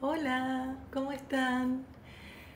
[0.00, 1.82] Hola, ¿cómo están?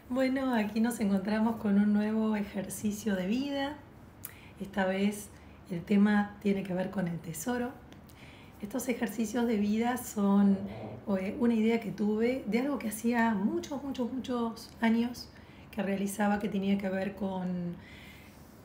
[0.08, 3.74] Bueno, aquí nos encontramos con un nuevo ejercicio de vida.
[4.60, 5.28] Esta vez
[5.68, 7.72] el tema tiene que ver con el tesoro.
[8.60, 10.56] Estos ejercicios de vida son
[11.18, 15.28] eh, una idea que tuve de algo que hacía muchos, muchos, muchos años
[15.72, 17.74] que realizaba que tenía que ver con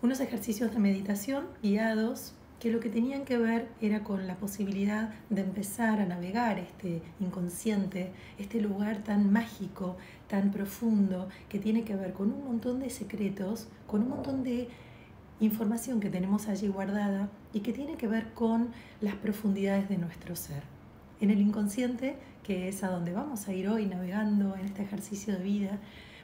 [0.03, 5.13] unos ejercicios de meditación guiados que lo que tenían que ver era con la posibilidad
[5.29, 9.95] de empezar a navegar este inconsciente, este lugar tan mágico,
[10.27, 14.69] tan profundo, que tiene que ver con un montón de secretos, con un montón de
[15.39, 18.69] información que tenemos allí guardada y que tiene que ver con
[19.01, 20.63] las profundidades de nuestro ser.
[21.21, 25.37] En el inconsciente, que es a donde vamos a ir hoy navegando en este ejercicio
[25.37, 25.79] de vida,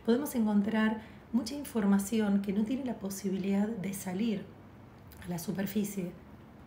[0.06, 4.46] podemos encontrar mucha información que no tiene la posibilidad de salir
[5.26, 6.12] a la superficie,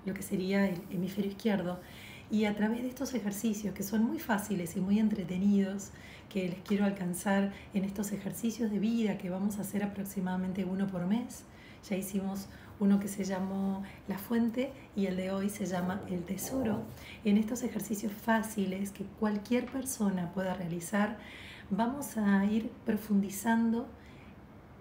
[0.07, 1.81] lo que sería el hemisferio izquierdo.
[2.31, 5.91] Y a través de estos ejercicios que son muy fáciles y muy entretenidos,
[6.29, 10.87] que les quiero alcanzar en estos ejercicios de vida que vamos a hacer aproximadamente uno
[10.87, 11.45] por mes,
[11.89, 12.49] ya hicimos
[12.81, 16.83] uno que se llamó La Fuente y el de hoy se llama El Tesoro.
[17.25, 21.19] En estos ejercicios fáciles que cualquier persona pueda realizar,
[21.71, 23.87] vamos a ir profundizando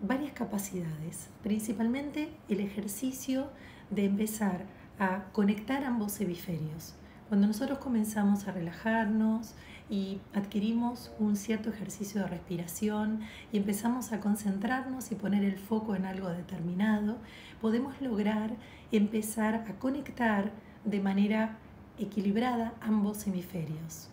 [0.02, 3.50] varias capacidades, principalmente el ejercicio
[3.90, 4.66] de empezar
[5.00, 6.96] a conectar ambos hemisferios.
[7.28, 9.56] Cuando nosotros comenzamos a relajarnos
[9.90, 13.22] y adquirimos un cierto ejercicio de respiración
[13.52, 17.18] y empezamos a concentrarnos y poner el foco en algo determinado,
[17.62, 18.56] podemos lograr
[18.92, 20.52] empezar a conectar
[20.84, 21.58] de manera
[21.98, 24.10] equilibrada ambos hemisferios.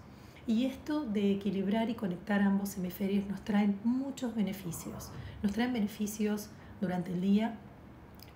[0.46, 5.10] Y esto de equilibrar y conectar ambos hemisferios nos trae muchos beneficios.
[5.42, 6.48] Nos traen beneficios
[6.80, 7.58] durante el día,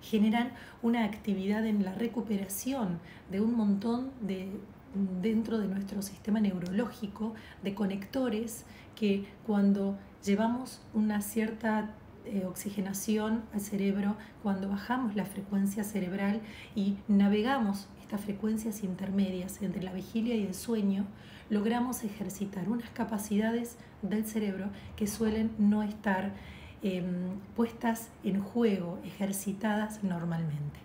[0.09, 2.99] generan una actividad en la recuperación
[3.31, 4.49] de un montón de
[5.21, 7.33] dentro de nuestro sistema neurológico
[7.63, 11.91] de conectores que cuando llevamos una cierta
[12.25, 16.41] eh, oxigenación al cerebro, cuando bajamos la frecuencia cerebral
[16.75, 21.05] y navegamos estas frecuencias intermedias entre la vigilia y el sueño,
[21.49, 26.33] logramos ejercitar unas capacidades del cerebro que suelen no estar
[26.83, 30.79] Em, puestas en juego, ejercitadas normalmente.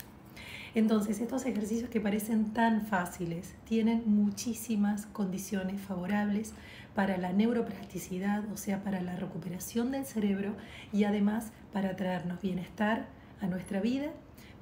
[0.74, 6.54] Entonces, estos ejercicios que parecen tan fáciles tienen muchísimas condiciones favorables
[6.94, 10.54] para la neuroplasticidad, o sea, para la recuperación del cerebro
[10.94, 13.06] y además para traernos bienestar
[13.42, 14.12] a nuestra vida,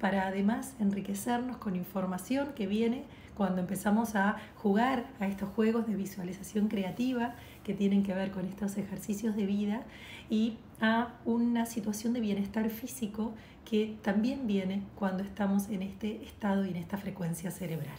[0.01, 3.05] para además enriquecernos con información que viene
[3.35, 8.45] cuando empezamos a jugar a estos juegos de visualización creativa que tienen que ver con
[8.45, 9.83] estos ejercicios de vida
[10.29, 13.33] y a una situación de bienestar físico
[13.63, 17.97] que también viene cuando estamos en este estado y en esta frecuencia cerebral.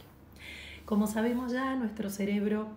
[0.85, 2.69] Como sabemos ya, nuestro cerebro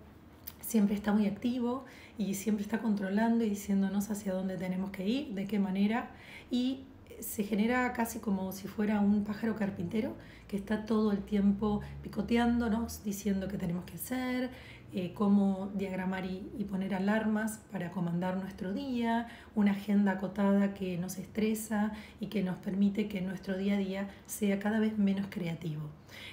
[0.61, 1.85] siempre está muy activo
[2.17, 6.11] y siempre está controlando y diciéndonos hacia dónde tenemos que ir, de qué manera,
[6.51, 6.83] y
[7.19, 10.13] se genera casi como si fuera un pájaro carpintero
[10.47, 14.51] que está todo el tiempo picoteándonos, diciendo qué tenemos que hacer,
[14.93, 21.17] eh, cómo diagramar y, poner alarmas para comandar nuestro día, una agenda acotada que nos
[21.17, 25.89] estresa y que nos permite que nuestro día a día sea cada vez menos creativo.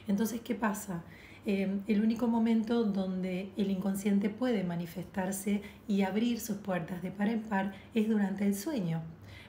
[0.09, 1.03] Entonces, ¿qué pasa?
[1.45, 7.29] Eh, el único momento donde el inconsciente puede manifestarse y abrir sus puertas de par
[7.29, 9.03] en par es durante el sueño.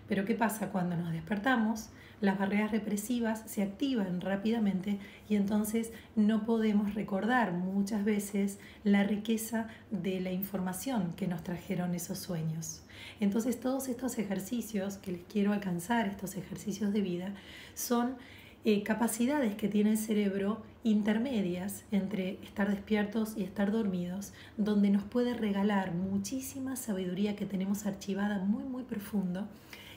[0.08, 1.90] Pero ¿qué pasa cuando nos despertamos?
[2.24, 4.98] Las barreras represivas se activan rápidamente
[5.28, 11.94] y entonces no podemos recordar muchas veces la riqueza de la información que nos trajeron
[11.96, 12.82] esos sueños.
[13.20, 17.34] Entonces todos estos ejercicios que les quiero alcanzar, estos ejercicios de vida,
[17.74, 18.16] son
[18.64, 25.04] eh, capacidades que tiene el cerebro intermedias entre estar despiertos y estar dormidos, donde nos
[25.04, 29.50] puede regalar muchísima sabiduría que tenemos archivada muy, muy profundo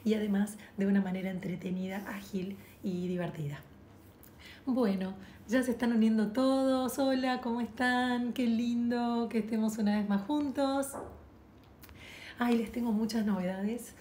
[0.07, 3.59] y además de una manera entretenida, ágil y divertida.
[4.65, 5.15] Bueno,
[5.49, 6.97] ya se están uniendo todos.
[7.01, 8.33] Hola, ¿cómo están?
[8.33, 10.93] Qué lindo que estemos una vez más juntos.
[12.39, 13.95] Ay, les tengo muchas novedades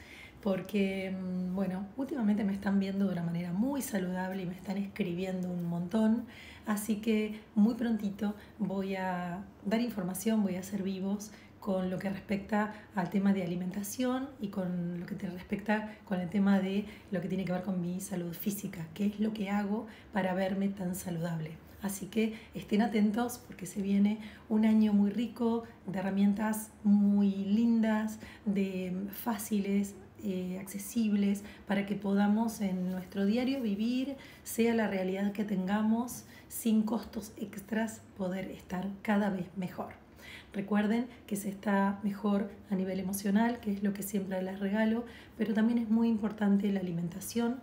[0.44, 4.78] porque, mm, bueno, últimamente me están viendo de una manera muy saludable y me están
[4.78, 6.26] escribiendo un montón,
[6.68, 11.32] así que muy prontito voy a dar información, voy a hacer vivos
[11.66, 16.20] con lo que respecta al tema de alimentación y con lo que te respecta con
[16.20, 19.34] el tema de lo que tiene que ver con mi salud física, qué es lo
[19.34, 21.58] que hago para verme tan saludable.
[21.82, 28.20] Así que estén atentos porque se viene un año muy rico de herramientas muy lindas,
[28.46, 35.46] de fáciles, eh, accesibles, para que podamos en nuestro diario vivir, sea la realidad que
[35.46, 40.05] tengamos, sin costos extras, poder estar cada vez mejor.
[40.54, 45.06] Recuerden que se está mejor a nivel emocional, que es lo que siempre les regalo,
[45.38, 47.60] pero también es muy importante la alimentación,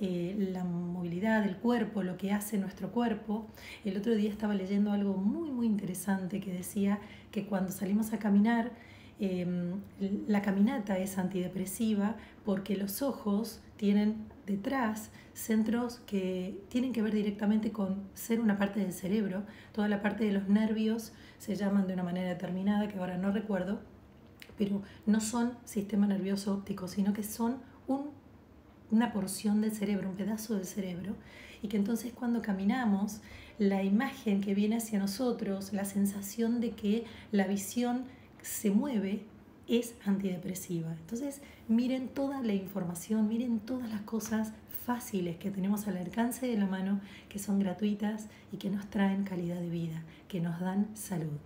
[0.00, 3.46] eh, la movilidad del cuerpo, lo que hace nuestro cuerpo.
[3.84, 6.98] El otro día estaba leyendo algo muy, muy interesante que decía
[7.30, 8.72] que cuando salimos a caminar,
[9.20, 9.80] em,
[10.26, 17.70] la caminata es antidepresiva porque los ojos tienen detrás centros que tienen que ver directamente
[17.72, 19.44] con ser una parte del cerebro.
[19.72, 23.32] Toda la parte de los nervios se llaman de una manera determinada que ahora no
[23.32, 23.80] recuerdo,
[24.56, 28.10] pero no son sistema nervioso óptico, sino que son un,
[28.90, 31.14] una porción del cerebro, un pedazo del cerebro,
[31.62, 33.20] y que entonces cuando caminamos,
[33.58, 38.04] la imagen que viene hacia nosotros, la sensación de que la visión
[38.42, 39.24] se mueve,
[39.68, 40.92] es antidepresiva.
[40.92, 44.52] Entonces, miren toda la información, miren todas las cosas
[44.84, 49.24] fáciles que tenemos al alcance de la mano, que son gratuitas y que nos traen
[49.24, 51.38] calidad de vida, que nos dan salud.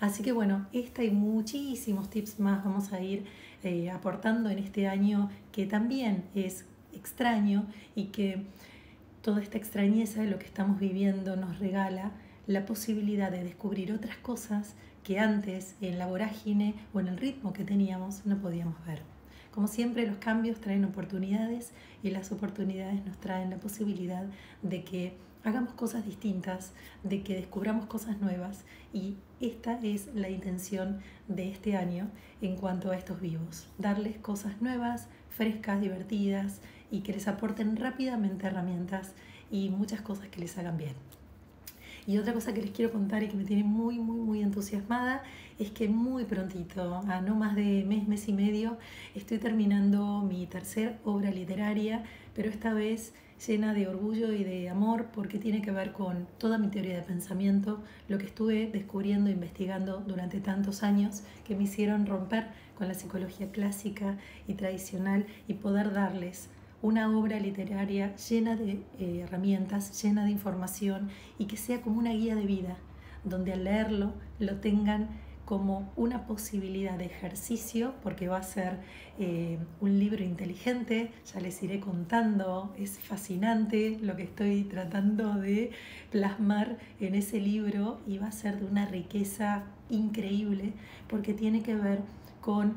[0.00, 3.24] Así que bueno, esta y muchísimos tips más vamos a ir
[3.62, 8.44] eh, aportando en este año que también es extraño y que
[9.22, 12.12] toda esta extrañeza de lo que estamos viviendo nos regala
[12.46, 17.52] la posibilidad de descubrir otras cosas que antes en la vorágine o en el ritmo
[17.52, 19.15] que teníamos no podíamos ver.
[19.56, 21.72] Como siempre, los cambios traen oportunidades
[22.02, 24.26] y las oportunidades nos traen la posibilidad
[24.60, 26.74] de que hagamos cosas distintas,
[27.04, 32.10] de que descubramos cosas nuevas y esta es la intención de este año
[32.42, 36.60] en cuanto a estos vivos, darles cosas nuevas, frescas, divertidas
[36.90, 39.14] y que les aporten rápidamente herramientas
[39.50, 40.96] y muchas cosas que les hagan bien.
[42.06, 45.22] Y otra cosa que les quiero contar y que me tiene muy, muy, muy entusiasmada
[45.58, 48.78] es que muy prontito, a no más de mes, mes y medio,
[49.14, 52.04] estoy terminando mi tercer obra literaria,
[52.34, 53.12] pero esta vez
[53.44, 57.02] llena de orgullo y de amor porque tiene que ver con toda mi teoría de
[57.02, 62.46] pensamiento, lo que estuve descubriendo e investigando durante tantos años que me hicieron romper
[62.78, 64.16] con la psicología clásica
[64.46, 66.48] y tradicional y poder darles
[66.86, 72.12] una obra literaria llena de eh, herramientas, llena de información y que sea como una
[72.12, 72.76] guía de vida,
[73.24, 75.08] donde al leerlo lo tengan
[75.44, 78.78] como una posibilidad de ejercicio, porque va a ser
[79.18, 85.72] eh, un libro inteligente, ya les iré contando, es fascinante lo que estoy tratando de
[86.12, 90.72] plasmar en ese libro y va a ser de una riqueza increíble,
[91.08, 92.00] porque tiene que ver
[92.40, 92.76] con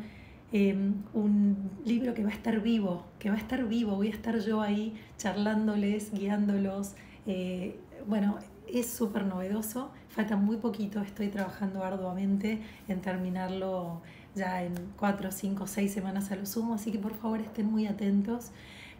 [0.51, 4.11] Em, un libro que va a estar vivo, que va a estar vivo, voy a
[4.11, 6.95] estar yo ahí charlándoles, guiándolos.
[7.27, 14.01] Eh, bueno, es súper novedoso, falta muy poquito, estoy trabajando arduamente en terminarlo
[14.35, 17.85] ya en cuatro, cinco, seis semanas a lo sumo, así que por favor estén muy
[17.87, 18.51] atentos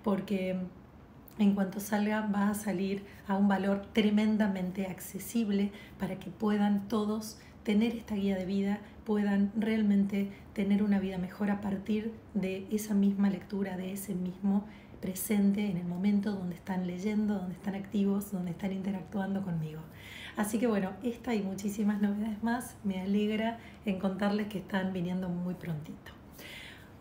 [0.04, 0.56] porque
[1.40, 7.40] en cuanto salga va a salir a un valor tremendamente accesible para que puedan todos
[7.64, 12.94] tener esta guía de vida, puedan realmente tener una vida mejor a partir de esa
[12.94, 14.66] misma lectura, de ese mismo
[15.02, 19.82] presente en el momento donde están leyendo, donde están activos, donde están interactuando conmigo.
[20.38, 25.28] Así que bueno, esta y muchísimas novedades más me alegra en contarles que están viniendo
[25.28, 26.12] muy prontito.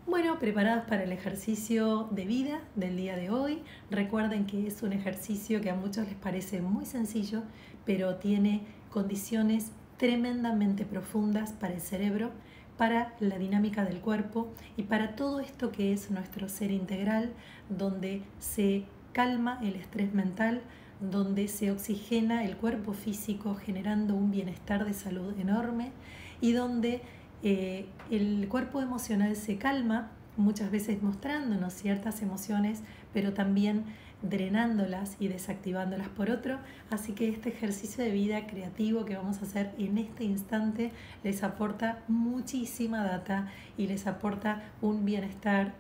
[0.07, 3.59] Bueno, preparados para el ejercicio de vida del día de hoy.
[3.91, 7.43] Recuerden que es un ejercicio que a muchos les parece muy sencillo,
[7.85, 12.31] pero tiene condiciones tremendamente profundas para el cerebro,
[12.77, 17.33] para la dinámica del cuerpo y para todo esto que es nuestro ser integral,
[17.69, 20.63] donde se calma el estrés mental,
[21.01, 25.93] donde se oxigena el cuerpo físico generando un bienestar de salud enorme
[26.41, 27.03] y donde
[27.43, 33.85] eh, el cuerpo emocional se calma, muchas veces mostrándonos ciertas emociones, pero también
[34.23, 36.59] drenándolas y desactivándolas por otro.
[36.91, 41.43] Así que este ejercicio de vida creativo que vamos a hacer en este instante les
[41.43, 45.75] aporta muchísima data y les aporta un bienestar.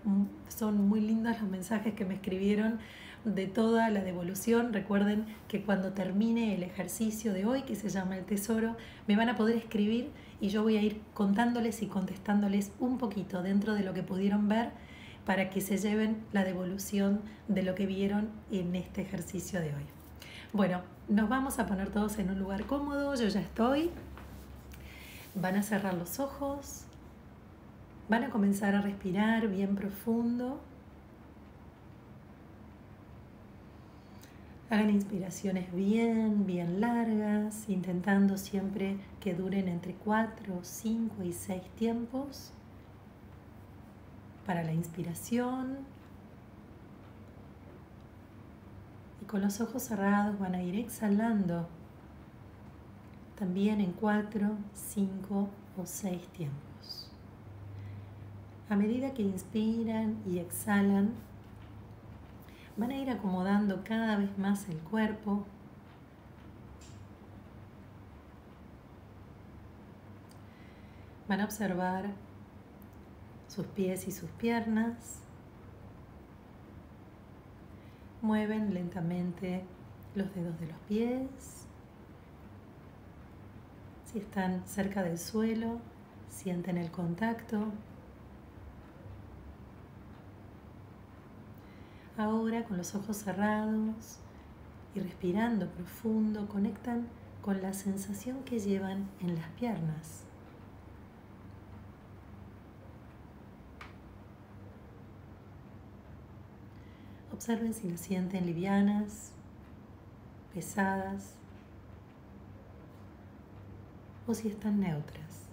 [0.49, 2.78] Son muy lindos los mensajes que me escribieron
[3.25, 4.73] de toda la devolución.
[4.73, 8.76] Recuerden que cuando termine el ejercicio de hoy, que se llama el tesoro,
[9.07, 13.42] me van a poder escribir y yo voy a ir contándoles y contestándoles un poquito
[13.42, 14.71] dentro de lo que pudieron ver
[15.29, 19.85] para que se lleven la devolución de lo que vieron en este ejercicio de hoy.
[20.55, 23.91] Bueno, nos vamos a poner todos en un lugar cómodo, yo ya estoy.
[25.35, 26.85] Van a cerrar los ojos,
[28.09, 30.63] van a comenzar a respirar bien profundo.
[34.71, 42.55] Hagan inspiraciones bien, bien largas, intentando siempre que duren entre 4, 5 y 6 tiempos
[44.49, 45.76] para la inspiración.
[49.21, 51.69] Y con los ojos cerrados van a ir exhalando
[53.38, 57.12] también en 4, 5 o seis tiempos.
[58.71, 61.12] A medida que inspiran y exhalan,
[62.78, 65.45] van a ir acomodando cada vez más el cuerpo.
[71.28, 72.28] Van a observar
[73.59, 75.19] sus pies y sus piernas.
[78.23, 79.65] Mueven lentamente
[80.15, 81.67] los dedos de los pies.
[84.05, 85.81] Si están cerca del suelo,
[86.29, 87.73] sienten el contacto.
[92.17, 94.21] Ahora con los ojos cerrados
[94.95, 97.09] y respirando profundo, conectan
[97.43, 100.28] con la sensación que llevan en las piernas.
[107.38, 109.30] Observen si las sienten livianas,
[110.52, 111.37] pesadas
[114.26, 115.45] o si están neutras.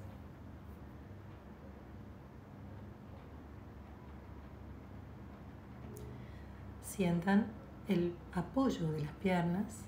[6.82, 7.46] Sientan
[7.88, 9.84] el apoyo de las piernas,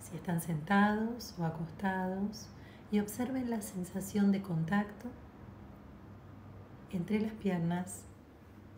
[0.00, 2.46] si están sentados o acostados,
[2.92, 5.08] y observen la sensación de contacto
[6.92, 8.04] entre las piernas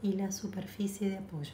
[0.00, 1.52] y la superficie de apoyo.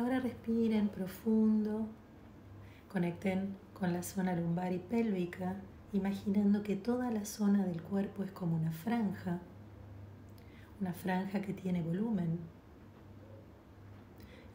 [0.00, 1.86] Ahora respiren profundo,
[2.90, 5.56] conecten con la zona lumbar y pélvica,
[5.92, 9.40] imaginando que toda la zona del cuerpo es como una franja,
[10.80, 12.38] una franja que tiene volumen.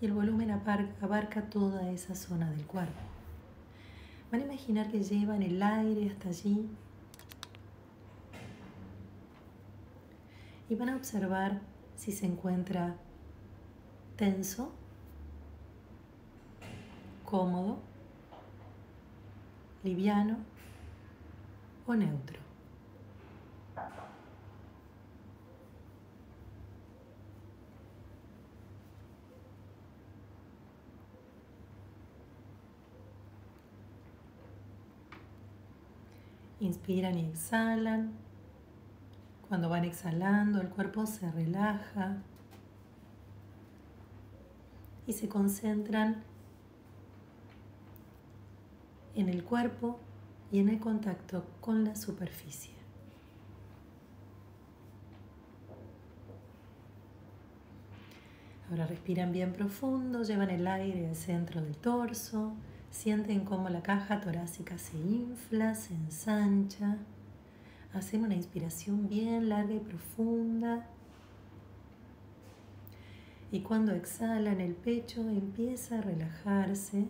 [0.01, 3.01] Y el volumen abarca toda esa zona del cuerpo.
[4.31, 6.67] Van a imaginar que llevan el aire hasta allí
[10.69, 11.61] y van a observar
[11.95, 12.95] si se encuentra
[14.15, 14.73] tenso
[17.25, 17.77] cómodo,
[19.83, 20.37] liviano
[21.85, 22.39] o neutro.
[36.59, 38.13] Inspiran y exhalan.
[39.47, 42.17] Cuando van exhalando, el cuerpo se relaja
[45.05, 46.23] y se concentran
[49.15, 49.99] en el cuerpo
[50.51, 52.75] y en el contacto con la superficie.
[58.69, 62.53] Ahora respiran bien profundo, llevan el aire al centro del torso,
[62.89, 66.97] sienten cómo la caja torácica se infla, se ensancha.
[67.93, 70.87] Hacen una inspiración bien larga y profunda.
[73.51, 77.07] Y cuando exhalan el pecho empieza a relajarse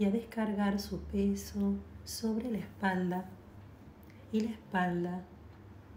[0.00, 1.74] y a descargar su peso
[2.06, 3.26] sobre la espalda
[4.32, 5.26] y la espalda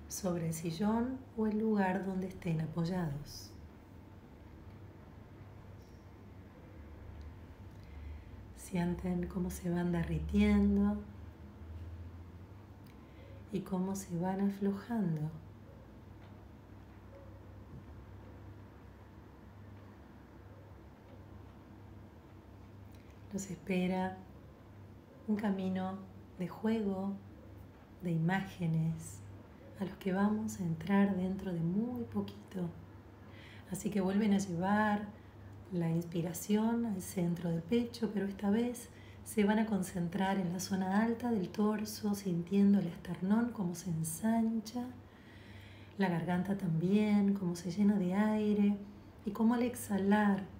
[0.09, 3.49] sobre el sillón o el lugar donde estén apoyados.
[8.57, 10.97] Sienten cómo se van derritiendo
[13.53, 15.31] y cómo se van aflojando.
[23.33, 24.15] Nos espera
[25.27, 25.97] un camino
[26.37, 27.13] de juego,
[28.03, 29.21] de imágenes,
[29.79, 32.69] a los que vamos a entrar dentro de muy poquito.
[33.71, 35.07] Así que vuelven a llevar
[35.71, 38.89] la inspiración al centro del pecho, pero esta vez
[39.23, 43.89] se van a concentrar en la zona alta del torso, sintiendo el esternón como se
[43.89, 44.85] ensancha,
[45.97, 48.77] la garganta también, como se llena de aire
[49.25, 50.52] y como al exhalar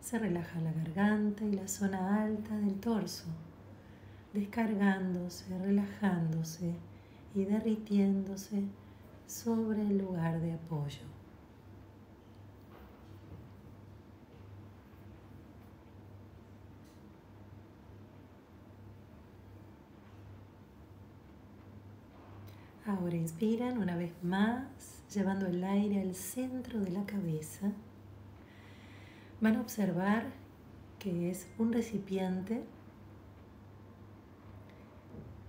[0.00, 3.26] se relaja la garganta y la zona alta del torso,
[4.32, 6.74] descargándose, relajándose
[7.34, 8.64] y derritiéndose
[9.26, 11.02] sobre el lugar de apoyo.
[22.86, 24.64] Ahora inspiran una vez más,
[25.14, 27.72] llevando el aire al centro de la cabeza
[29.40, 30.24] van a observar
[30.98, 32.62] que es un recipiente.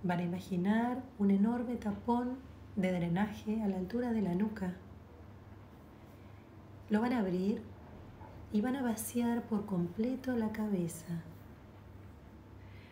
[0.02, 2.38] Van a imaginar un enorme tapón
[2.76, 4.74] de drenaje a la altura de la nuca.
[6.88, 7.62] Lo van a abrir
[8.52, 11.22] y van a vaciar por completo la cabeza,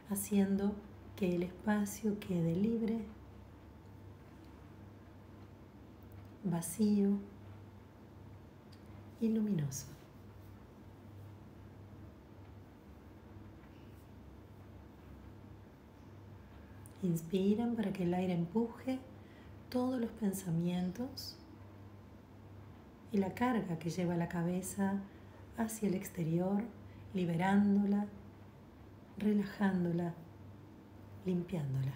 [0.09, 0.75] haciendo
[1.17, 3.05] que el espacio quede libre
[6.45, 7.19] vacío
[9.21, 10.00] y luminoso.
[17.03, 18.99] Inspiran para que el aire empuje
[19.71, 21.37] todos los pensamientos
[23.13, 25.01] y la carga que lleva la cabeza
[25.57, 26.63] hacia el exterior,
[27.15, 28.07] liberándola,
[29.19, 30.15] relajándola,
[31.25, 31.93] limpiándola.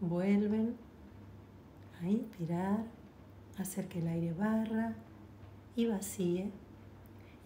[0.00, 0.76] Vuelven
[2.00, 2.84] a inspirar,
[3.58, 4.94] hacer que el aire barra
[5.76, 6.50] y vacíe.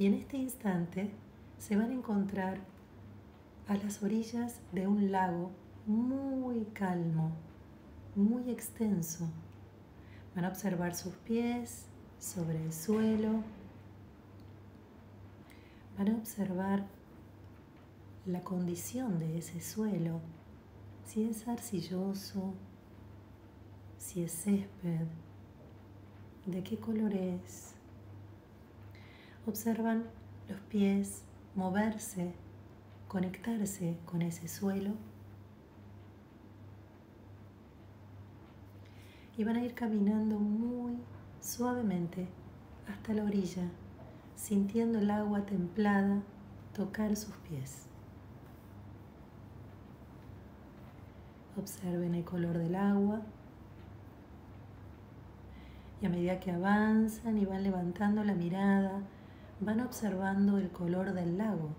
[0.05, 1.11] Y en este instante
[1.57, 2.59] se van a encontrar
[3.67, 5.51] a las orillas de un lago
[5.87, 7.33] muy calmo,
[8.15, 9.27] muy extenso.
[10.35, 11.87] Van a observar sus pies
[12.19, 13.43] sobre el suelo.
[15.97, 16.85] Van a observar
[18.27, 20.21] la condición de ese suelo,
[21.07, 22.53] si es arcilloso,
[23.97, 25.07] si es césped,
[26.45, 27.74] de qué color es.
[29.47, 30.05] Observan
[30.49, 31.23] los pies
[31.55, 32.35] moverse,
[33.09, 34.93] conectarse con ese suelo
[39.37, 40.97] y van a ir caminando muy
[41.41, 42.27] suavemente
[42.89, 43.69] hasta la orilla,
[44.35, 46.23] sintiendo el agua templada
[46.73, 47.87] tocar sus pies.
[51.57, 53.21] Observen el color del agua
[56.01, 59.03] y a medida que avanzan y van levantando la mirada,
[59.65, 61.71] van observando el color del lago.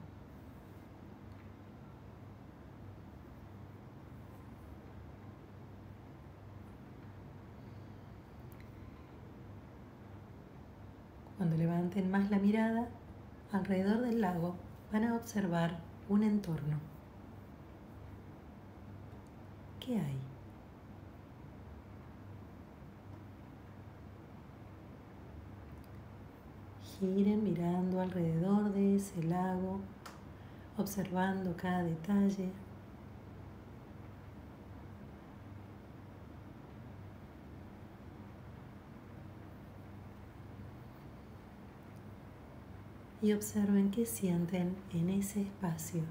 [11.38, 12.88] Cuando levanten más la mirada,
[13.52, 14.56] alrededor del lago
[14.92, 15.78] van a observar
[16.10, 16.80] un entorno.
[19.80, 20.25] ¿Qué hay?
[27.14, 29.80] Giren mirando alrededor de ese lago,
[30.78, 32.50] observando cada detalle.
[43.22, 46.04] y observen qué sienten en ese espacio.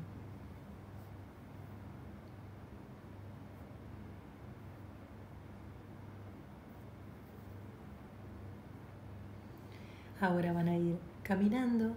[10.25, 11.95] Ahora van a ir caminando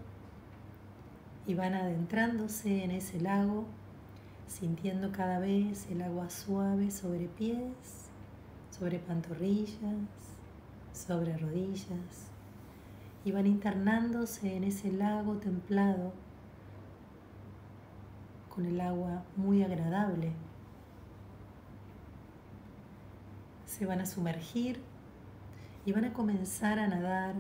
[1.46, 3.64] y van adentrándose en ese lago,
[4.48, 8.10] sintiendo cada vez el agua suave sobre pies,
[8.70, 10.10] sobre pantorrillas,
[10.92, 12.28] sobre rodillas
[13.24, 16.12] y van internándose en ese lago templado
[18.50, 20.34] con el agua muy agradable.
[23.66, 24.82] Se van a sumergir
[25.86, 27.36] y van a comenzar a nadar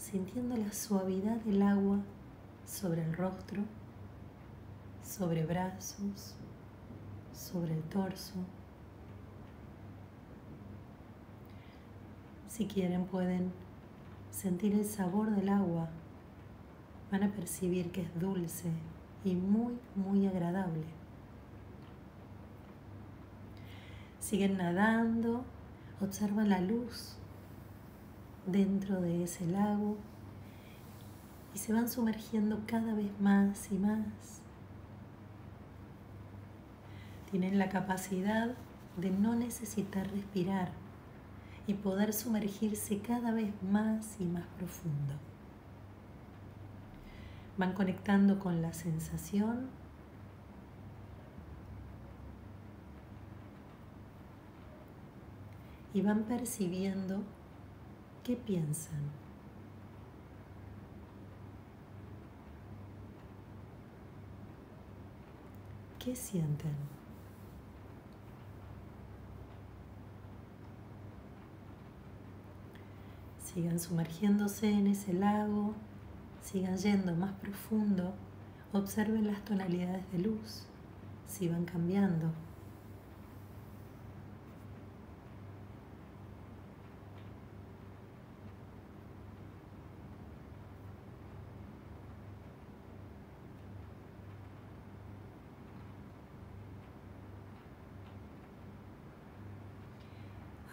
[0.00, 1.98] sintiendo la suavidad del agua
[2.64, 3.62] sobre el rostro,
[5.04, 6.36] sobre brazos,
[7.34, 8.34] sobre el torso.
[12.48, 13.52] Si quieren pueden
[14.30, 15.90] sentir el sabor del agua,
[17.12, 18.70] van a percibir que es dulce
[19.22, 20.86] y muy, muy agradable.
[24.18, 25.44] Siguen nadando,
[26.00, 27.19] observan la luz
[28.50, 29.96] dentro de ese lago
[31.54, 34.42] y se van sumergiendo cada vez más y más.
[37.30, 38.54] Tienen la capacidad
[38.96, 40.72] de no necesitar respirar
[41.66, 45.14] y poder sumergirse cada vez más y más profundo.
[47.56, 49.68] Van conectando con la sensación
[55.92, 57.22] y van percibiendo
[58.30, 59.10] qué piensan.
[65.98, 66.76] ¿Qué sienten?
[73.42, 75.74] Sigan sumergiéndose en ese lago,
[76.40, 78.14] sigan yendo más profundo,
[78.72, 80.66] observen las tonalidades de luz,
[81.26, 82.30] si van cambiando.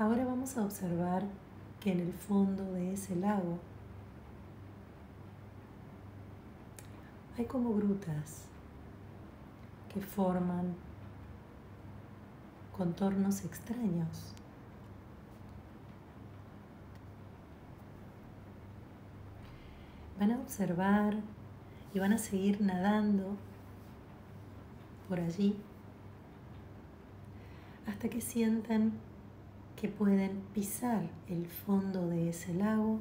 [0.07, 1.23] Ahora vamos a observar
[1.81, 3.59] que en el fondo de ese lago
[7.37, 8.45] hay como grutas
[9.93, 10.75] que forman
[12.77, 14.33] contornos extraños.
[20.17, 21.17] Van a observar
[21.93, 23.35] y van a seguir nadando
[25.09, 25.57] por allí
[27.85, 28.93] hasta que sientan
[29.77, 32.99] que pueden pisar el fondo de ese lago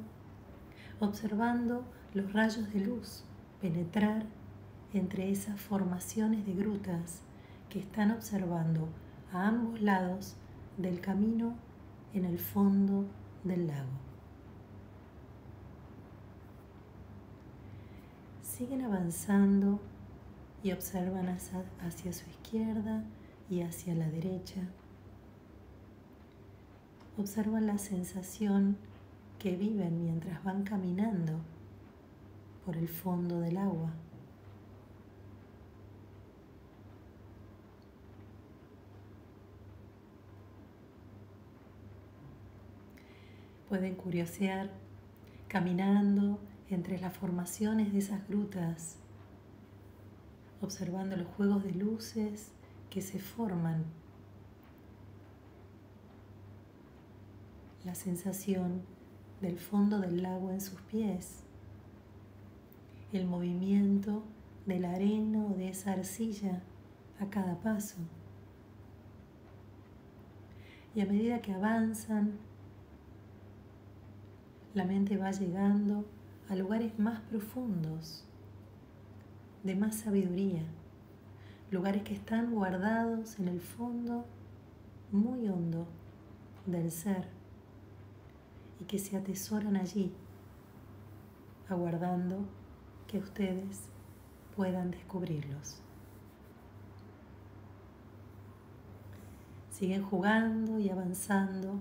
[0.99, 3.23] observando los rayos de luz
[3.61, 4.25] penetrar
[4.93, 7.21] entre esas formaciones de grutas
[7.69, 8.87] que están observando
[9.33, 10.35] a ambos lados
[10.77, 11.55] del camino
[12.13, 13.05] en el fondo
[13.43, 13.89] del lago.
[18.41, 19.79] Siguen avanzando
[20.63, 23.03] y observan hacia, su izquierda
[23.49, 24.61] y hacia la derecha.
[27.17, 28.77] Observan la sensación
[29.39, 31.39] que viven mientras van caminando
[32.63, 33.91] por el fondo del agua.
[43.67, 44.69] Pueden curiosear
[45.47, 48.97] caminando entre las formaciones de esas grutas,
[50.61, 52.51] observando los juegos de luces
[52.91, 53.85] que se forman,
[57.87, 58.81] la sensación
[59.39, 61.43] del fondo del lago en sus pies,
[63.13, 64.23] el movimiento
[64.65, 66.61] de la arena o de esa arcilla
[67.17, 67.95] a cada paso.
[70.95, 72.33] Y a medida que avanzan,
[74.73, 76.03] la mente va llegando
[76.49, 78.25] a lugares más profundos,
[79.63, 80.63] de más sabiduría,
[81.71, 84.25] lugares que están guardados en el fondo
[85.09, 85.87] muy hondo
[86.65, 87.36] del ser
[88.79, 90.11] y que se atesoran allí,
[91.69, 92.45] aguardando
[93.07, 93.89] que ustedes
[94.55, 95.79] puedan descubrirlos.
[99.71, 101.79] Siguen jugando y avanzando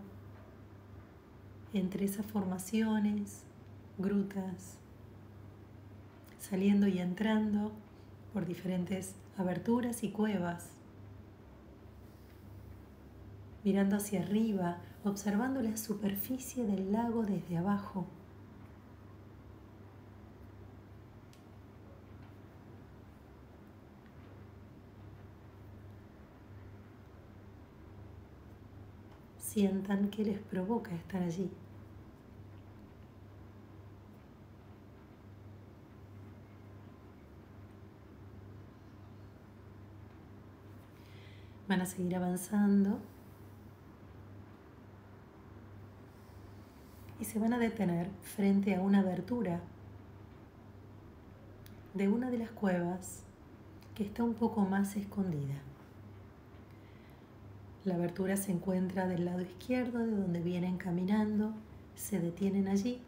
[1.72, 3.44] entre esas formaciones,
[3.98, 4.78] grutas,
[6.38, 7.72] saliendo y entrando
[8.32, 10.70] por diferentes aberturas y cuevas,
[13.64, 18.06] mirando hacia arriba observando la superficie del lago desde abajo.
[29.38, 31.50] Sientan que les provoca estar allí.
[41.68, 43.00] Van a seguir avanzando
[47.20, 49.60] y se van a detener frente a una abertura
[51.94, 53.22] de una de las cuevas
[53.94, 55.54] que está un poco más escondida.
[57.84, 61.54] La abertura se encuentra del lado izquierdo de donde vienen caminando,
[61.94, 63.00] se detienen allí,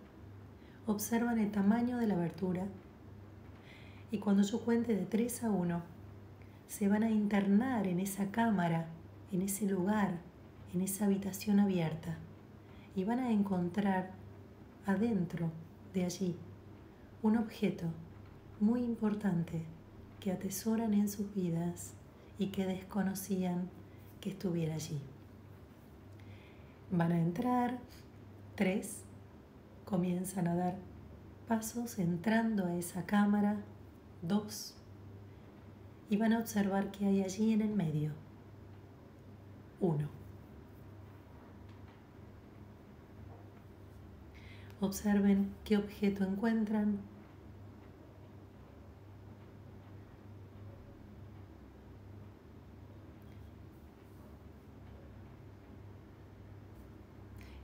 [0.86, 2.64] observan el tamaño de la abertura
[4.10, 5.82] y cuando yo cuente de 3 a 1,
[6.68, 8.86] se van a internar en esa cámara,
[9.32, 10.12] en ese lugar,
[10.72, 12.16] en esa habitación abierta
[12.98, 14.10] y van a encontrar
[14.84, 15.52] adentro
[15.94, 16.36] de allí
[17.22, 17.84] un objeto
[18.58, 19.62] muy importante
[20.18, 21.94] que atesoran en sus vidas
[22.40, 23.70] y que desconocían
[24.20, 25.00] que estuviera allí.
[26.90, 27.78] Van a entrar,
[28.56, 29.04] tres,
[29.84, 30.74] comienzan a dar
[31.46, 33.60] pasos entrando a esa cámara,
[34.22, 34.74] dos,
[36.10, 38.10] y van a observar que hay allí en el medio,
[39.78, 40.17] uno.
[44.80, 47.00] Observen qué objeto encuentran.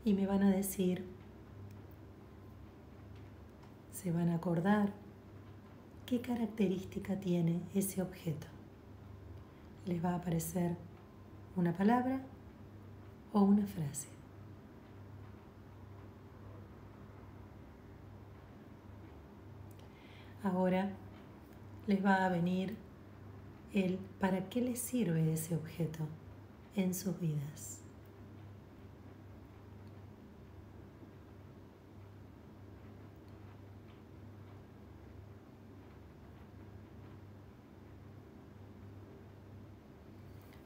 [0.05, 1.05] Y me van a decir,
[3.92, 4.92] se van a acordar
[6.05, 8.48] qué característica tiene ese objeto.
[9.87, 10.77] Les va a aparecer
[11.57, 12.20] una palabra
[13.33, 14.13] o una frase.
[20.44, 20.90] Ahora
[21.87, 22.76] les va a venir
[23.72, 26.07] el para qué les sirve ese objeto
[26.76, 27.80] en sus vidas.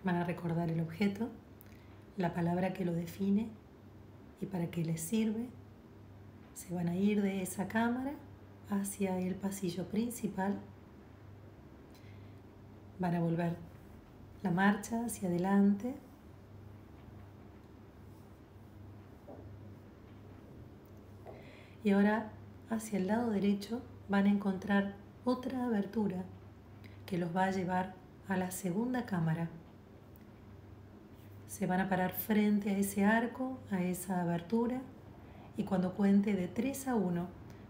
[0.03, 1.29] Van a recordar el objeto,
[2.17, 3.47] la palabra que lo define
[4.41, 5.47] y para qué les sirve.
[6.55, 8.12] Se van a ir de esa cámara
[8.71, 10.59] hacia el pasillo principal.
[12.99, 13.57] Van a volver
[14.43, 15.95] la marcha hacia adelante.
[21.85, 22.31] Y ahora
[22.71, 26.25] hacia el lado derecho van a encontrar otra abertura
[27.07, 27.95] que los va a llevar
[28.29, 29.49] a la segunda cámara.
[31.47, 34.83] Se van a parar frente a ese arco, a esa abertura,
[35.57, 37.27] y cuando cuente de 3 a 1,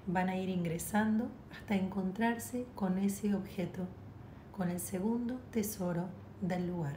[0.09, 3.87] van a ir ingresando hasta encontrarse con ese objeto,
[4.57, 6.09] con el segundo tesoro
[6.41, 6.97] del lugar.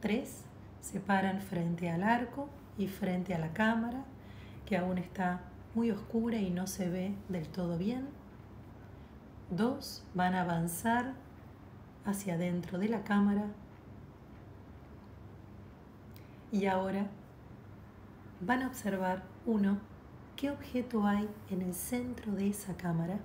[0.00, 0.44] 3.
[0.80, 4.04] Se paran frente al arco y frente a la cámara,
[4.64, 5.42] que aún está
[5.74, 8.08] muy oscura y no se ve del todo bien.
[9.50, 11.12] Dos, van a avanzar
[12.06, 13.44] hacia adentro de la cámara.
[16.52, 17.06] Y ahora
[18.40, 19.78] van a observar, uno,
[20.38, 23.18] qué objeto hay en el centro de esa cámara.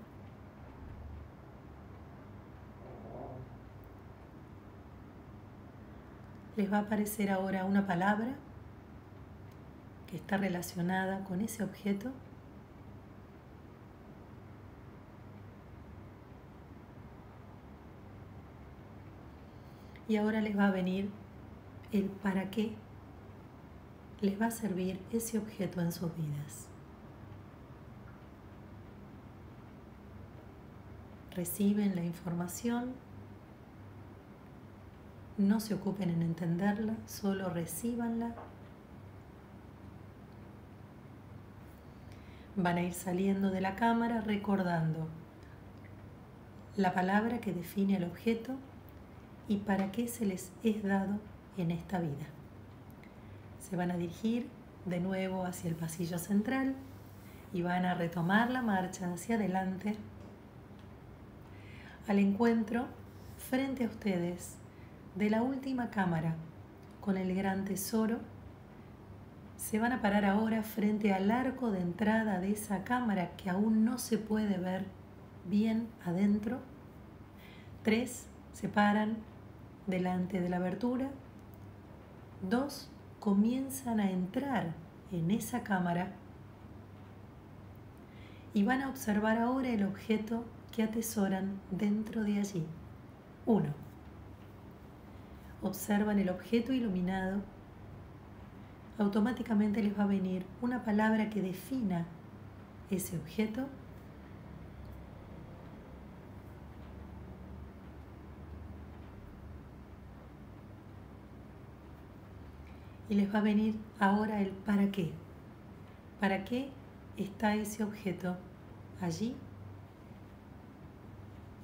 [6.55, 8.33] Les va a aparecer ahora una palabra
[10.07, 12.11] que está relacionada con ese objeto.
[20.07, 21.11] Y ahora les va a venir
[21.91, 22.73] el para qué
[24.19, 26.72] les va a servir ese objeto en sus vidas.
[31.35, 32.93] Reciben la información,
[35.37, 38.35] no se ocupen en entenderla, solo recibanla.
[42.55, 45.07] Van a ir saliendo de la cámara recordando
[46.75, 48.53] la palabra que define el objeto
[49.47, 51.19] y para qué se les es dado
[51.57, 52.27] en esta vida.
[53.59, 54.47] Se van a dirigir
[54.85, 56.75] de nuevo hacia el pasillo central
[57.53, 59.97] y van a retomar la marcha hacia adelante
[62.07, 62.85] al encuentro
[63.37, 64.57] frente a ustedes
[65.15, 66.35] de la última cámara
[66.99, 68.19] con el gran tesoro.
[69.57, 73.85] Se van a parar ahora frente al arco de entrada de esa cámara que aún
[73.85, 74.85] no se puede ver
[75.49, 76.59] bien adentro.
[77.83, 79.17] Tres, se paran
[79.87, 81.09] delante de la abertura.
[82.41, 82.89] Dos,
[83.19, 84.73] comienzan a entrar
[85.11, 86.11] en esa cámara
[88.53, 92.65] y van a observar ahora el objeto que atesoran dentro de allí.
[93.45, 93.73] Uno.
[95.61, 97.41] Observan el objeto iluminado.
[98.97, 102.05] Automáticamente les va a venir una palabra que defina
[102.89, 103.67] ese objeto
[113.09, 115.11] y les va a venir ahora el para qué.
[116.19, 116.69] ¿Para qué
[117.17, 118.37] está ese objeto
[119.01, 119.35] allí?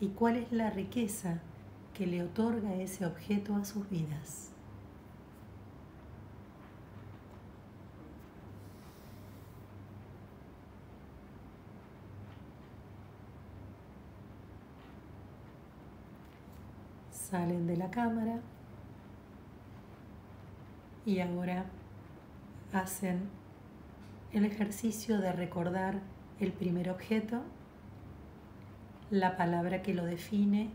[0.02, 1.40] ¿Y cuál es la riqueza
[1.94, 4.52] que le otorga ese objeto a sus vidas?
[17.12, 18.40] Salen de la cámara
[21.06, 21.66] y ahora
[22.74, 23.30] hacen
[24.32, 26.00] el ejercicio de recordar
[26.40, 27.42] el primer objeto,
[29.12, 30.70] la palabra que lo define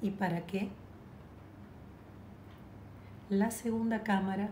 [0.00, 0.68] y para qué.
[3.28, 4.50] La segunda cámara,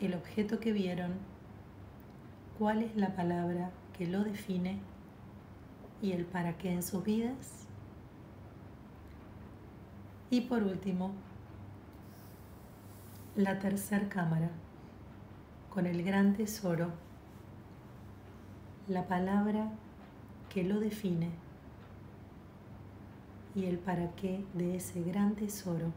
[0.00, 1.14] el objeto que vieron,
[2.58, 4.78] cuál es la palabra que lo define
[6.00, 7.66] y el para qué en sus vidas.
[10.30, 11.12] Y por último,
[13.36, 14.50] la tercer cámara,
[15.70, 16.90] con el gran tesoro,
[18.88, 19.70] la palabra
[20.56, 21.28] que lo define
[23.54, 25.92] y el para qué de ese gran tesoro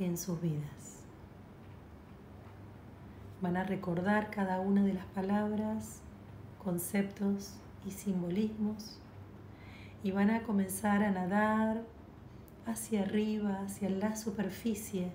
[0.00, 1.04] en sus vidas.
[3.40, 6.00] Van a recordar cada una de las palabras,
[6.64, 7.54] conceptos
[7.86, 8.98] y simbolismos
[10.02, 11.84] y van a comenzar a nadar
[12.66, 15.12] hacia arriba, hacia la superficie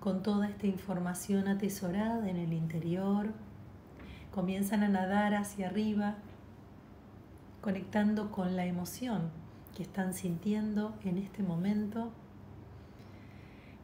[0.00, 3.26] con toda esta información atesorada en el interior,
[4.30, 6.16] comienzan a nadar hacia arriba,
[7.66, 9.32] conectando con la emoción
[9.76, 12.12] que están sintiendo en este momento.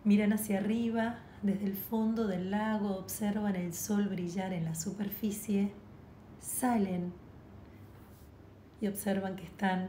[0.04, 5.72] Miran hacia arriba, desde el fondo del lago, observan el sol brillar en la superficie,
[6.38, 7.12] salen
[8.80, 9.88] y observan que están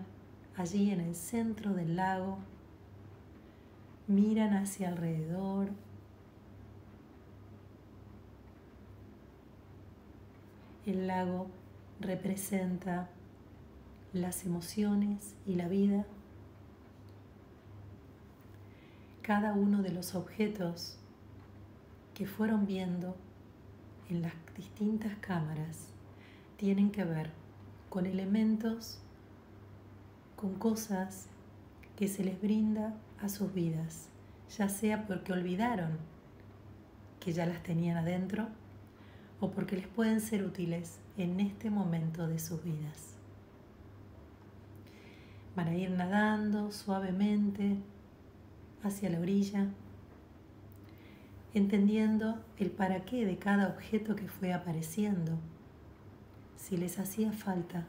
[0.58, 2.40] allí en el centro del lago,
[4.08, 5.70] miran hacia alrededor,
[10.88, 11.48] El lago
[12.02, 13.08] representa
[14.14, 16.06] las emociones y la vida.
[19.24, 21.00] Cada uno de los objetos
[22.14, 23.16] que fueron viendo
[24.10, 25.88] en las distintas cámaras
[26.58, 27.32] tienen que ver
[27.90, 29.00] con elementos,
[30.36, 31.28] con cosas
[31.96, 34.10] que se les brinda a sus vidas,
[34.56, 35.98] ya sea porque olvidaron
[37.20, 38.48] que ya las tenían adentro
[39.40, 43.23] o porque les pueden ser útiles en este momento de sus vidas.
[45.56, 47.78] Van a ir nadando suavemente
[48.84, 49.68] hacia la orilla,
[51.54, 55.38] entendiendo el para qué de cada objeto que fue apareciendo,
[56.56, 57.86] si les hacía falta,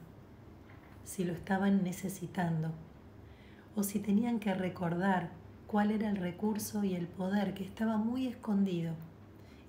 [1.05, 2.73] si lo estaban necesitando,
[3.75, 5.31] o si tenían que recordar
[5.67, 8.95] cuál era el recurso y el poder que estaba muy escondido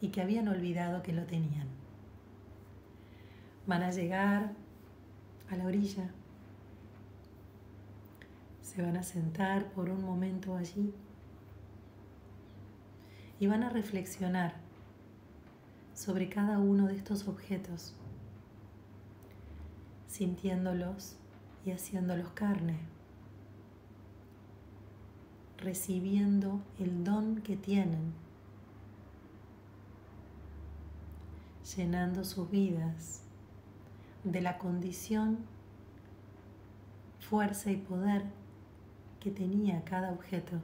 [0.02, 1.68] y que habían olvidado que lo tenían.
[3.66, 4.52] Van a llegar
[5.50, 6.10] a la orilla,
[8.76, 10.94] se van a sentar por un momento allí
[13.40, 14.56] y van a reflexionar
[15.94, 17.96] sobre cada uno de estos objetos,
[20.08, 21.16] sintiéndolos
[21.66, 22.80] y haciéndolos carne,
[25.58, 28.14] recibiendo el don que tienen,
[31.78, 33.22] llenando sus vidas
[34.26, 35.38] de la condición,
[37.22, 38.26] fuerza y poder
[39.26, 40.62] que tenía cada objeto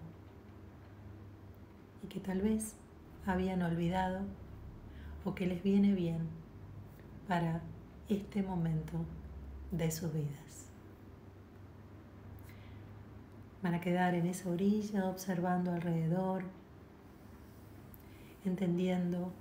[2.04, 2.76] y que tal vez
[3.26, 4.20] habían olvidado
[5.26, 6.28] o que les viene bien
[7.28, 7.64] para
[8.08, 9.04] este momento
[9.72, 10.68] de sus vidas.
[13.64, 16.44] Van a quedar en esa orilla observando alrededor,
[18.46, 19.34] entendiendo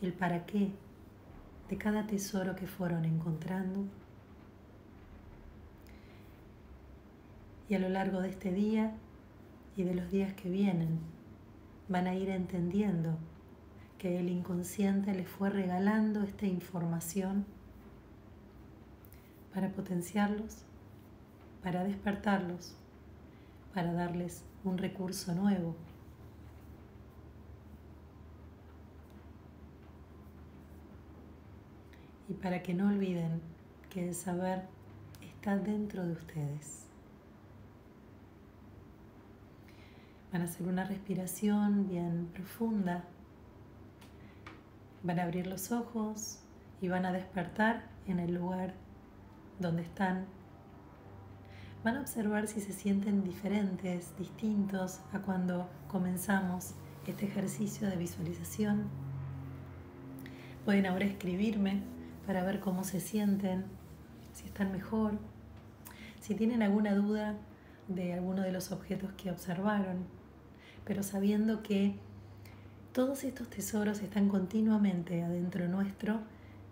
[0.00, 0.70] el para qué
[1.68, 3.86] de cada tesoro que fueron encontrando.
[7.70, 8.92] Y a lo largo de este día
[9.76, 10.98] y de los días que vienen,
[11.88, 13.16] van a ir entendiendo
[13.96, 17.46] que el inconsciente les fue regalando esta información
[19.54, 20.64] para potenciarlos,
[21.62, 22.74] para despertarlos,
[23.72, 25.76] para darles un recurso nuevo
[32.28, 33.40] y para que no olviden
[33.90, 34.64] que el saber
[35.20, 36.89] está dentro de ustedes.
[40.32, 43.04] Van a hacer una respiración bien profunda.
[45.02, 46.40] Van a abrir los ojos
[46.80, 48.74] y van a despertar en el lugar
[49.58, 50.26] donde están.
[51.84, 56.74] Van a observar si se sienten diferentes, distintos a cuando comenzamos
[57.10, 58.84] este ejercicio de visualización.
[60.64, 61.82] Pueden ahora escribirme
[62.26, 63.64] para ver cómo se sienten,
[64.32, 65.18] si están mejor,
[66.20, 67.36] si tienen alguna duda
[67.88, 70.04] de alguno de los objetos que observaron,
[70.84, 71.94] pero sabiendo que
[72.92, 76.20] todos estos tesoros están continuamente adentro nuestro,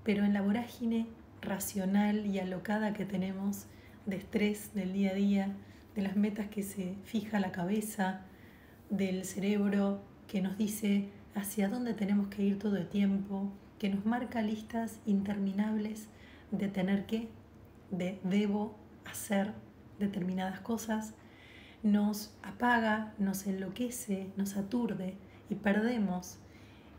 [0.03, 1.07] pero en la vorágine
[1.41, 3.67] racional y alocada que tenemos
[4.07, 5.57] de estrés del día a día,
[5.95, 8.23] de las metas que se fija la cabeza,
[8.91, 14.05] del cerebro que nos dice hacia dónde tenemos que ir todo el tiempo, que nos
[14.05, 16.09] marca listas interminables
[16.51, 17.29] de tener que,
[17.91, 19.53] de debo hacer
[19.99, 21.15] determinadas cosas,
[21.83, 25.17] nos apaga, nos enloquece, nos aturde
[25.49, 26.39] y perdemos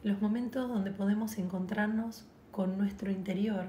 [0.04, 3.68] los momentos donde podemos encontrarnos con nuestro interior,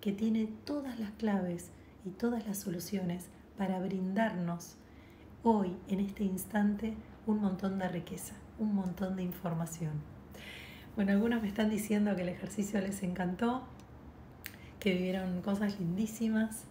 [0.00, 1.70] que tiene todas las claves
[2.04, 4.76] y todas las soluciones para brindarnos
[5.42, 6.94] hoy, en este instante,
[7.26, 9.92] un montón de riqueza, un montón de información.
[10.94, 13.62] Bueno, algunos me están diciendo que el ejercicio les encantó,
[14.78, 16.64] que vivieron cosas lindísimas.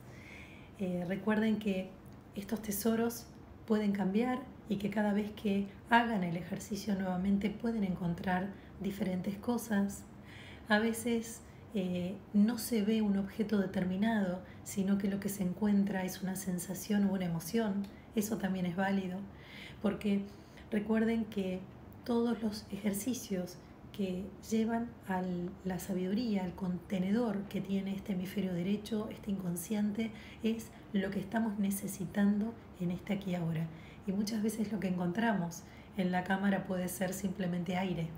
[0.79, 1.89] Eh, recuerden que
[2.35, 3.27] estos tesoros
[3.65, 8.47] pueden cambiar y que cada vez que hagan el ejercicio nuevamente pueden encontrar
[8.79, 10.03] diferentes cosas.
[10.69, 11.41] A veces
[11.73, 16.35] eh, no se ve un objeto determinado, sino que lo que se encuentra es una
[16.35, 17.83] sensación o una emoción.
[18.15, 19.19] Eso también es válido,
[19.81, 20.21] porque
[20.69, 21.59] recuerden que
[22.03, 23.57] todos los ejercicios
[23.93, 25.21] que llevan a
[25.65, 30.11] la sabiduría, al contenedor que tiene este hemisferio derecho, este inconsciente,
[30.43, 32.53] es lo que estamos necesitando
[32.83, 33.67] en este aquí ahora.
[34.07, 35.63] Y muchas veces lo que encontramos
[35.97, 38.09] en la cámara puede ser simplemente aire,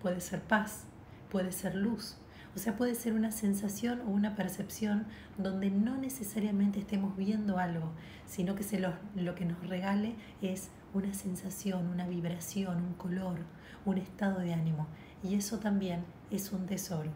[0.00, 0.84] puede ser paz,
[1.30, 2.16] puede ser luz,
[2.54, 5.06] o sea, puede ser una sensación o una percepción
[5.38, 7.92] donde no necesariamente estemos viendo algo,
[8.26, 13.38] sino que se lo, lo que nos regale es una sensación, una vibración, un color,
[13.86, 14.86] un estado de ánimo.
[15.22, 17.10] Y eso también es un tesoro.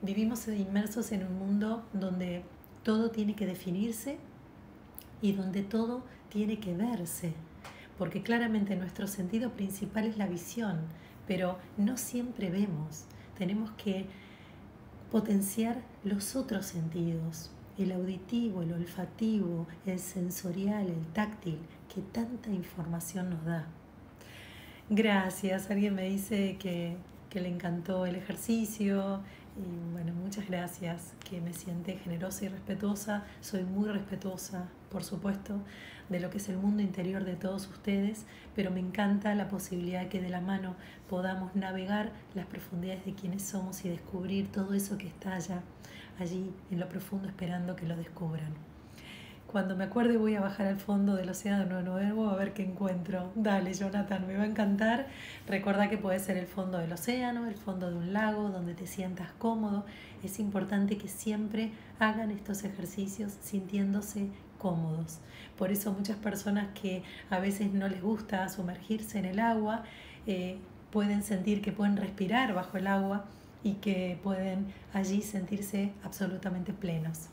[0.00, 2.42] Vivimos inmersos en un mundo donde
[2.82, 4.18] todo tiene que definirse
[5.22, 7.34] y donde todo tiene que verse,
[7.98, 10.80] porque claramente nuestro sentido principal es la visión,
[11.26, 13.04] pero no siempre vemos.
[13.36, 14.06] Tenemos que
[15.10, 21.58] potenciar los otros sentidos, el auditivo, el olfativo, el sensorial, el táctil,
[21.92, 23.66] que tanta información nos da.
[24.88, 26.96] Gracias, alguien me dice que,
[27.28, 29.20] que le encantó el ejercicio,
[29.56, 33.24] y bueno, muchas gracias, que me siente generosa y respetuosa.
[33.40, 35.60] Soy muy respetuosa, por supuesto,
[36.08, 40.08] de lo que es el mundo interior de todos ustedes, pero me encanta la posibilidad
[40.08, 40.74] que de la mano
[41.08, 45.62] podamos navegar las profundidades de quienes somos y descubrir todo eso que está allá,
[46.18, 48.52] allí en lo profundo esperando que lo descubran.
[49.46, 53.32] Cuando me acuerde voy a bajar al fondo del océano nuevo a ver qué encuentro.
[53.34, 55.08] Dale, Jonathan, me va a encantar.
[55.48, 58.86] Recuerda que puede ser el fondo del océano, el fondo de un lago, donde te
[58.86, 59.84] sientas cómodo.
[60.22, 64.28] Es importante que siempre hagan estos ejercicios sintiéndose
[64.60, 65.18] cómodos.
[65.58, 69.82] Por eso muchas personas que a veces no les gusta sumergirse en el agua,
[70.26, 70.58] eh,
[70.92, 73.24] pueden sentir que pueden respirar bajo el agua
[73.62, 77.28] y que pueden allí sentirse absolutamente plenos.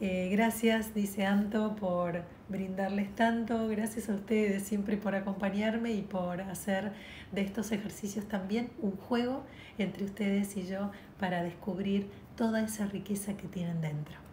[0.00, 3.68] Eh, gracias, dice Anto, por brindarles tanto.
[3.68, 6.92] Gracias a ustedes siempre por acompañarme y por hacer
[7.32, 9.44] de estos ejercicios también un juego
[9.76, 14.29] entre ustedes y yo para descubrir toda esa riqueza que tienen dentro.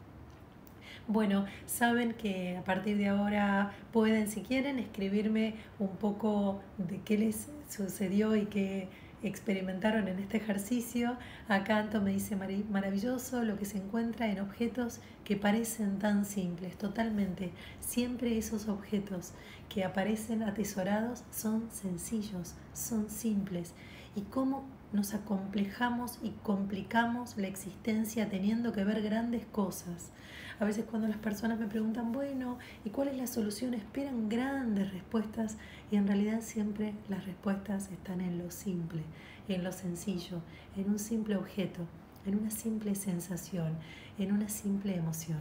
[1.08, 7.18] Bueno, saben que a partir de ahora pueden, si quieren, escribirme un poco de qué
[7.18, 8.90] les sucedió y qué
[9.24, 11.16] experimentaron en este ejercicio.
[11.48, 16.78] Acá Anto me dice maravilloso lo que se encuentra en objetos que parecen tan simples,
[16.78, 17.52] totalmente.
[17.80, 19.32] Siempre esos objetos
[19.70, 23.74] que aparecen atesorados son sencillos, son simples.
[24.14, 30.12] Y cómo nos acomplejamos y complicamos la existencia teniendo que ver grandes cosas.
[30.60, 33.76] A veces cuando las personas me preguntan, bueno, ¿y cuál es la solución?
[33.76, 35.58] Esperan grandes respuestas
[35.92, 39.04] y en realidad siempre las respuestas están en lo simple,
[39.48, 40.42] en lo sencillo,
[40.76, 41.82] en un simple objeto,
[42.26, 43.74] en una simple sensación,
[44.18, 45.40] en una simple emoción.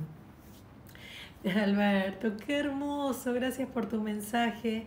[1.44, 4.86] Alberto, qué hermoso, gracias por tu mensaje.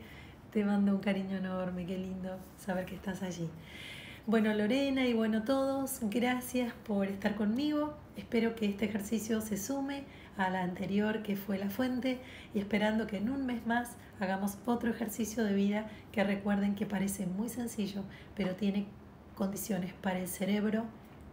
[0.52, 3.50] Te mando un cariño enorme, qué lindo saber que estás allí.
[4.30, 7.96] Bueno, Lorena y bueno todos, gracias por estar conmigo.
[8.16, 10.04] Espero que este ejercicio se sume
[10.38, 12.20] a la anterior que fue la fuente
[12.54, 16.86] y esperando que en un mes más hagamos otro ejercicio de vida que recuerden que
[16.86, 18.04] parece muy sencillo,
[18.36, 18.86] pero tiene
[19.34, 20.86] condiciones para el cerebro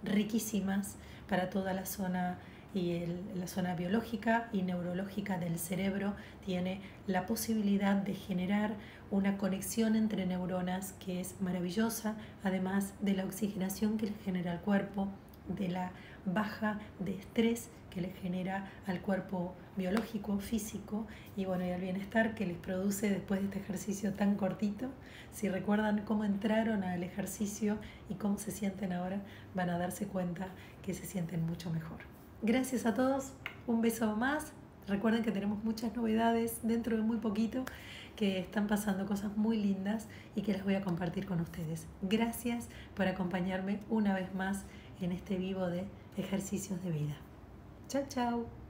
[0.02, 0.96] riquísimas
[1.28, 2.38] para toda la zona
[2.76, 6.14] y la zona biológica y neurológica del cerebro
[6.46, 8.74] tiene la posibilidad de generar
[9.10, 14.60] una conexión entre neuronas que es maravillosa, además de la oxigenación que le genera al
[14.60, 15.08] cuerpo,
[15.48, 15.92] de la
[16.24, 22.34] baja de estrés que le genera al cuerpo biológico, físico y bueno, y al bienestar
[22.34, 24.90] que les produce después de este ejercicio tan cortito.
[25.32, 27.78] Si recuerdan cómo entraron al ejercicio
[28.10, 29.22] y cómo se sienten ahora,
[29.54, 30.48] van a darse cuenta
[30.82, 32.00] que se sienten mucho mejor.
[32.42, 33.32] Gracias a todos,
[33.66, 34.52] un beso más.
[34.86, 37.64] Recuerden que tenemos muchas novedades dentro de muy poquito
[38.16, 41.86] que están pasando cosas muy lindas y que las voy a compartir con ustedes.
[42.02, 44.64] Gracias por acompañarme una vez más
[45.00, 45.84] en este vivo de
[46.16, 47.16] ejercicios de vida.
[47.88, 48.65] Chao, chao.